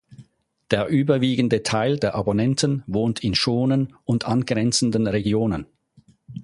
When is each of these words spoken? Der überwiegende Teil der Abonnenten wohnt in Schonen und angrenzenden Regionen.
Der 0.71 0.87
überwiegende 0.87 1.61
Teil 1.61 1.99
der 1.99 2.15
Abonnenten 2.15 2.81
wohnt 2.87 3.23
in 3.23 3.35
Schonen 3.35 3.95
und 4.03 4.25
angrenzenden 4.25 5.05
Regionen. 5.05 5.67